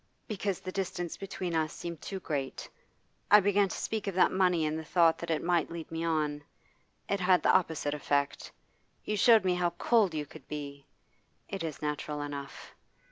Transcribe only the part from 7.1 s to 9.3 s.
had the opposite effect. You